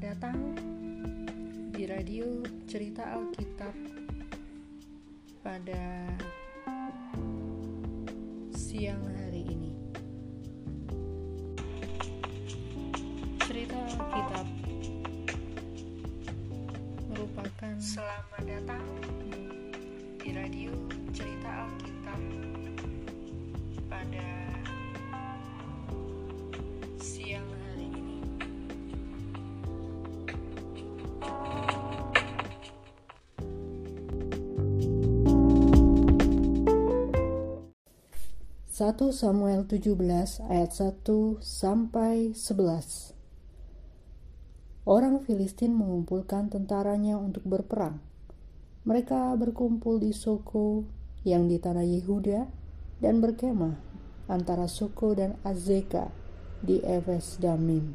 [0.00, 0.56] datang
[1.76, 3.76] di radio Cerita Alkitab
[5.44, 6.08] pada
[8.56, 9.72] siang hari ini.
[13.44, 14.46] Cerita Alkitab
[17.12, 18.86] merupakan selamat datang
[20.16, 20.72] di radio
[21.12, 22.20] Cerita Alkitab
[23.92, 24.49] pada
[38.80, 39.92] 1 Samuel 17
[40.48, 41.04] ayat 1
[41.44, 43.12] sampai 11.
[44.88, 48.00] Orang Filistin mengumpulkan tentaranya untuk berperang.
[48.88, 50.88] Mereka berkumpul di Soko
[51.28, 52.48] yang di tanah Yehuda
[53.04, 53.76] dan berkemah
[54.32, 56.08] antara Soko dan Azeka
[56.64, 57.92] di Efes Damim.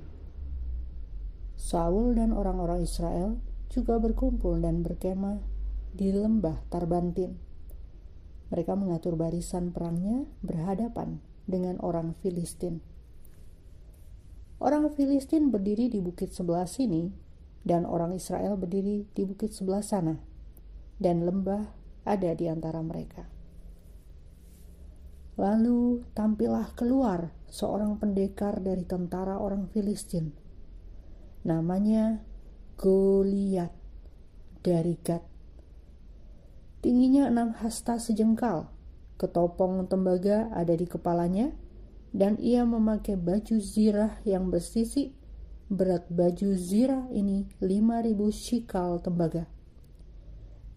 [1.57, 3.41] Saul dan orang-orang Israel
[3.73, 5.41] juga berkumpul dan berkemah
[5.97, 7.44] di lembah Tarbantin.
[8.53, 12.81] Mereka mengatur barisan perangnya berhadapan dengan orang Filistin.
[14.61, 17.11] Orang Filistin berdiri di bukit sebelah sini,
[17.65, 20.21] dan orang Israel berdiri di bukit sebelah sana,
[21.01, 21.73] dan lembah
[22.05, 23.25] ada di antara mereka.
[25.35, 30.31] Lalu tampillah keluar seorang pendekar dari tentara orang Filistin.
[31.43, 32.23] Namanya
[32.79, 33.75] Goliat
[34.63, 35.34] dari Gad.
[36.85, 38.69] Tingginya enam hasta sejengkal,
[39.17, 41.49] ketopong tembaga ada di kepalanya,
[42.13, 45.09] dan ia memakai baju zirah yang bersisi.
[45.65, 49.49] Berat baju zirah ini 5000 shikal tembaga.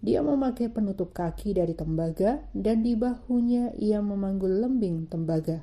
[0.00, 5.60] Dia memakai penutup kaki dari tembaga dan di bahunya ia memanggul lembing tembaga.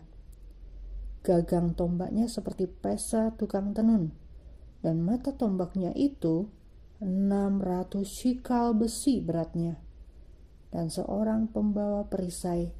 [1.26, 4.14] Gagang tombaknya seperti pesa tukang tenun
[4.86, 6.46] dan mata tombaknya itu
[7.02, 9.85] 600 shikal besi beratnya.
[10.76, 12.76] Dan seorang pembawa perisai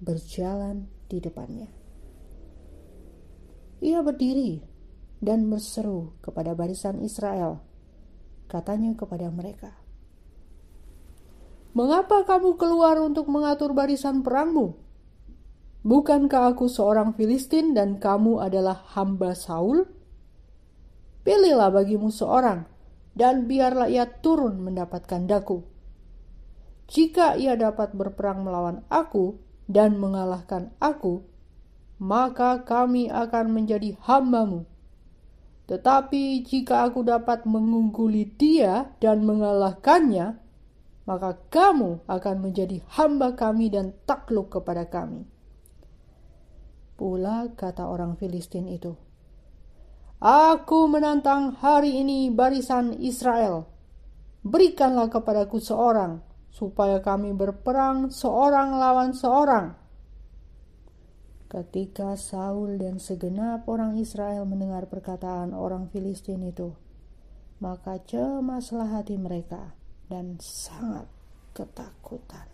[0.00, 1.68] berjalan di depannya.
[3.84, 4.64] Ia berdiri
[5.20, 7.60] dan berseru kepada barisan Israel.
[8.48, 9.76] Katanya kepada mereka,
[11.74, 14.78] Mengapa kamu keluar untuk mengatur barisan perangmu?
[15.82, 19.82] Bukankah aku seorang Filistin dan kamu adalah hamba Saul?
[21.26, 22.62] Pilihlah bagimu seorang,
[23.18, 25.73] dan biarlah ia turun mendapatkan daku.
[26.88, 31.24] Jika ia dapat berperang melawan aku dan mengalahkan aku,
[31.96, 34.68] maka kami akan menjadi hambamu.
[35.64, 40.36] Tetapi jika aku dapat mengungguli dia dan mengalahkannya,
[41.08, 45.24] maka kamu akan menjadi hamba kami dan takluk kepada kami.
[47.00, 48.92] Pula kata orang Filistin itu,
[50.24, 53.68] Aku menantang hari ini barisan Israel.
[54.44, 56.20] Berikanlah kepadaku seorang,
[56.54, 59.74] supaya kami berperang seorang lawan seorang.
[61.50, 66.74] Ketika Saul dan segenap orang Israel mendengar perkataan orang Filistin itu,
[67.58, 69.74] maka cemaslah hati mereka
[70.06, 71.10] dan sangat
[71.58, 72.46] ketakutan.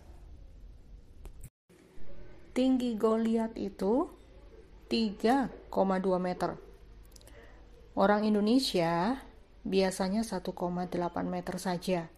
[2.51, 4.09] Tinggi Goliat itu
[4.89, 5.71] 3,2
[6.19, 6.57] meter.
[7.95, 9.23] Orang Indonesia
[9.61, 10.89] biasanya 1,8
[11.25, 12.11] meter saja.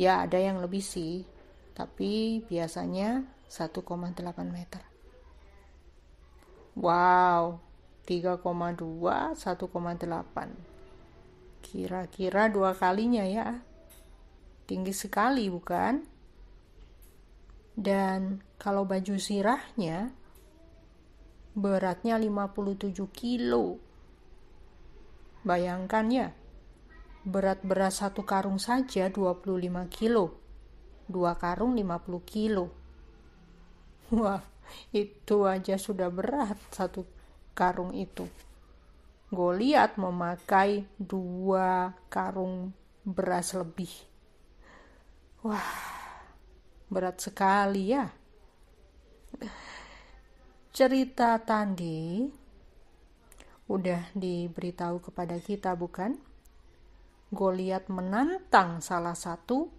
[0.00, 1.28] Ya, ada yang lebih sih,
[1.76, 4.80] tapi biasanya 1,8 meter.
[6.72, 7.60] Wow,
[8.08, 10.56] 3,2, 1,8
[11.60, 13.60] Kira-kira dua kalinya ya.
[14.64, 16.00] Tinggi sekali bukan?
[17.76, 20.16] Dan kalau baju sirahnya
[21.52, 23.76] beratnya 57 kilo.
[25.44, 26.28] Bayangkan ya,
[27.20, 29.60] berat beras satu karung saja 25
[29.92, 30.40] kilo.
[31.10, 32.66] Dua karung 50 kilo.
[34.10, 34.42] Wah,
[34.94, 37.06] itu aja sudah berat satu
[37.54, 38.26] karung itu.
[39.30, 42.74] Goliat memakai dua karung
[43.06, 43.90] beras lebih.
[45.46, 45.70] Wah,
[46.90, 48.10] berat sekali ya.
[50.74, 52.26] Cerita tadi
[53.70, 56.29] udah diberitahu kepada kita bukan?
[57.30, 59.70] Goliat menantang salah satu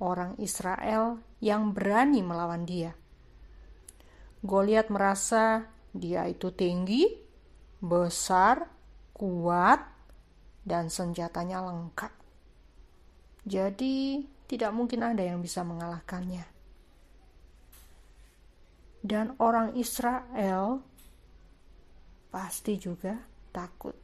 [0.00, 2.96] orang Israel yang berani melawan dia.
[4.42, 7.06] Goliat merasa dia itu tinggi,
[7.78, 8.66] besar,
[9.14, 9.84] kuat,
[10.64, 12.12] dan senjatanya lengkap.
[13.44, 16.48] Jadi, tidak mungkin ada yang bisa mengalahkannya.
[19.02, 20.78] Dan orang Israel
[22.30, 23.18] pasti juga
[23.50, 23.98] takut.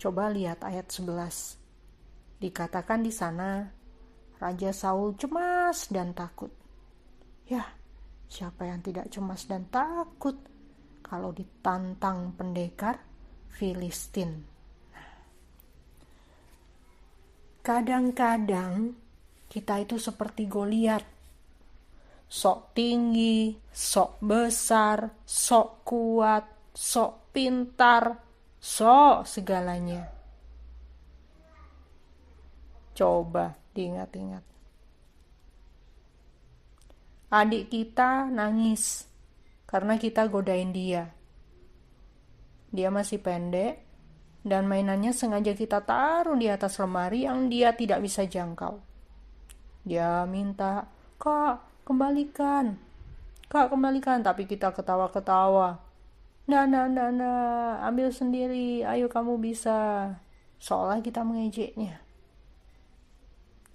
[0.00, 1.65] Coba lihat ayat 11.
[2.36, 3.64] Dikatakan di sana,
[4.36, 6.52] Raja Saul cemas dan takut.
[7.48, 7.64] Ya,
[8.28, 10.36] siapa yang tidak cemas dan takut
[11.00, 13.00] kalau ditantang pendekar
[13.48, 14.44] Filistin?
[17.64, 18.94] Kadang-kadang
[19.48, 21.02] kita itu seperti Goliat.
[22.26, 26.44] Sok tinggi, sok besar, sok kuat,
[26.74, 28.18] sok pintar,
[28.60, 30.15] sok segalanya.
[32.96, 34.40] Coba diingat-ingat.
[37.28, 39.04] Adik kita nangis
[39.68, 41.12] karena kita godain dia.
[42.72, 43.84] Dia masih pendek
[44.46, 48.80] dan mainannya sengaja kita taruh di atas lemari yang dia tidak bisa jangkau.
[49.84, 50.88] Dia minta,
[51.20, 52.80] "Kak, kembalikan."
[53.46, 55.78] Kak, kembalikan, tapi kita ketawa-ketawa.
[56.46, 60.10] Nah, nah, nah, nah, ambil sendiri, ayo kamu bisa.
[60.58, 62.05] Seolah kita mengejeknya.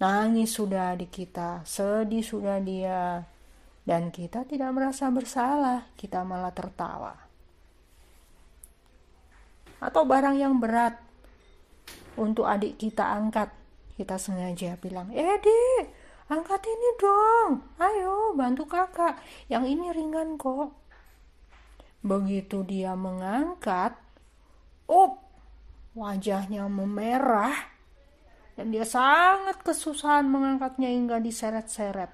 [0.02, 3.22] Nangis sudah di kita, sedih sudah dia,
[3.86, 7.14] dan kita tidak merasa bersalah, kita malah tertawa.
[9.78, 10.98] Atau barang yang berat
[12.18, 13.54] untuk adik kita angkat,
[13.94, 15.38] kita sengaja bilang, "Eh,
[16.26, 17.62] angkat ini dong.
[17.78, 19.22] Ayo, bantu kakak.
[19.46, 20.74] Yang ini ringan kok."
[22.02, 23.94] Begitu dia mengangkat,
[24.90, 25.22] up,
[25.94, 27.71] wajahnya memerah
[28.52, 32.12] dan dia sangat kesusahan mengangkatnya hingga diseret-seret.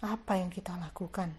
[0.00, 1.36] Apa yang kita lakukan?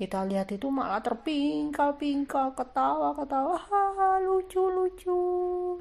[0.00, 3.60] Kita lihat itu malah terpingkal-pingkal, ketawa-ketawa,
[4.24, 5.20] lucu-lucu.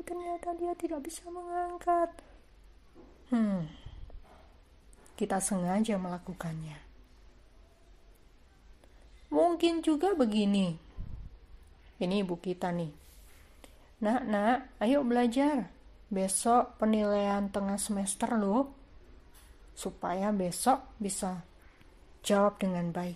[0.04, 2.12] Ternyata dia tidak bisa mengangkat.
[3.32, 3.72] Hmm,
[5.16, 6.84] kita sengaja melakukannya.
[9.32, 10.76] Mungkin juga begini.
[12.04, 12.92] Ini ibu kita nih.
[14.04, 15.79] Nak, nak, ayo belajar
[16.10, 18.74] besok penilaian tengah semester loh
[19.78, 21.46] supaya besok bisa
[22.26, 23.16] jawab dengan baik.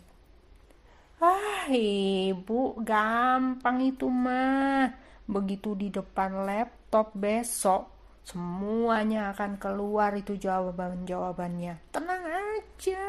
[1.20, 4.94] Ah ibu gampang itu mah.
[5.26, 7.90] Begitu di depan laptop besok
[8.24, 13.06] semuanya akan keluar itu jawaban-jawabannya tenang aja.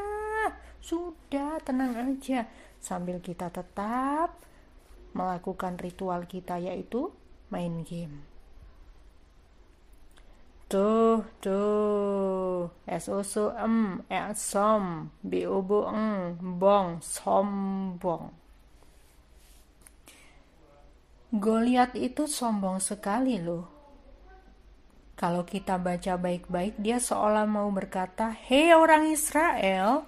[0.81, 2.48] Sudah tenang aja.
[2.81, 4.40] Sambil kita tetap
[5.14, 7.14] melakukan ritual kita yaitu
[7.52, 8.33] main game
[10.64, 12.72] Tuh, tuh.
[12.88, 18.32] S O S M E som B O B ng bong sombong.
[21.34, 23.66] Goliat itu sombong sekali loh.
[25.14, 30.06] Kalau kita baca baik-baik, dia seolah mau berkata, "Hei orang Israel,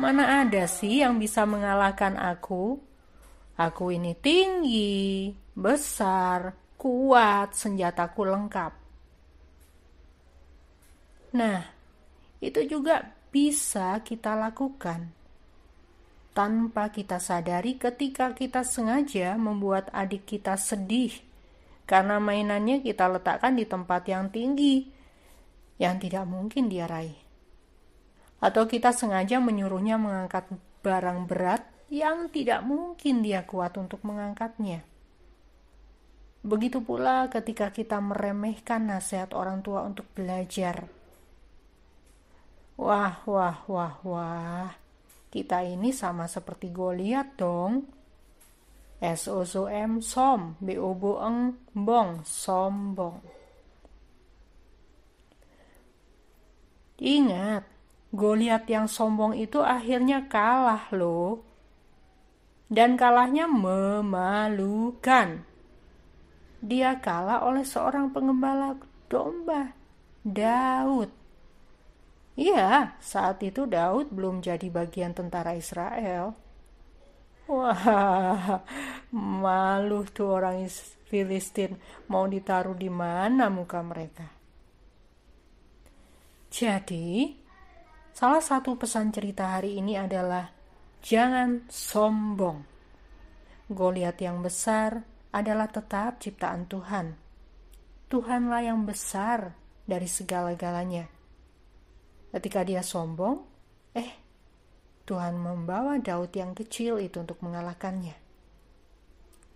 [0.00, 2.80] mana ada sih yang bisa mengalahkan aku?
[3.60, 8.79] Aku ini tinggi, besar, kuat, senjataku lengkap.
[11.30, 11.62] Nah,
[12.42, 15.14] itu juga bisa kita lakukan
[16.34, 21.14] tanpa kita sadari ketika kita sengaja membuat adik kita sedih
[21.86, 24.90] karena mainannya kita letakkan di tempat yang tinggi
[25.78, 27.18] yang tidak mungkin dia raih.
[28.40, 30.48] Atau kita sengaja menyuruhnya mengangkat
[30.80, 34.86] barang berat yang tidak mungkin dia kuat untuk mengangkatnya.
[36.40, 40.99] Begitu pula ketika kita meremehkan nasihat orang tua untuk belajar
[42.80, 44.72] Wah, wah, wah, wah.
[45.28, 47.84] Kita ini sama seperti Goliat dong.
[49.04, 53.20] S O S M som, B O B eng bong sombong.
[57.04, 57.68] Ingat,
[58.16, 61.44] Goliat yang sombong itu akhirnya kalah loh.
[62.72, 65.44] Dan kalahnya memalukan.
[66.64, 68.72] Dia kalah oleh seorang pengembala
[69.12, 69.76] domba,
[70.24, 71.19] Daud.
[72.40, 76.32] Iya, saat itu Daud belum jadi bagian tentara Israel.
[77.52, 78.64] Wah,
[79.12, 80.64] malu tuh orang
[81.04, 81.76] Filistin.
[82.08, 84.24] Mau ditaruh di mana muka mereka?
[86.48, 87.36] Jadi,
[88.16, 90.48] salah satu pesan cerita hari ini adalah
[91.04, 92.64] jangan sombong.
[93.68, 97.20] Goliat yang besar adalah tetap ciptaan Tuhan.
[98.08, 99.52] Tuhanlah yang besar
[99.84, 101.19] dari segala-galanya
[102.30, 103.42] Ketika dia sombong,
[103.94, 104.14] eh,
[105.02, 108.14] Tuhan membawa Daud yang kecil itu untuk mengalahkannya.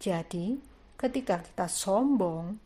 [0.02, 0.58] Jadi,
[0.98, 2.58] ketika kita sombong,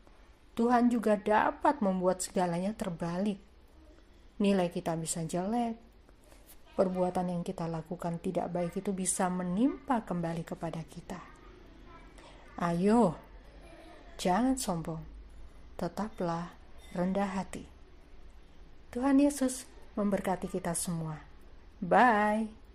[0.56, 3.38] Tuhan juga dapat membuat segalanya terbalik.
[4.40, 5.76] Nilai kita bisa jelek,
[6.78, 11.20] perbuatan yang kita lakukan tidak baik itu bisa menimpa kembali kepada kita.
[12.58, 13.14] Ayo,
[14.18, 15.02] jangan sombong.
[15.78, 16.58] tetaplah
[16.90, 17.62] rendah hati.
[18.90, 19.62] Tuhan Yesus
[19.98, 21.18] memberkati kita semua.
[21.82, 22.67] Bye.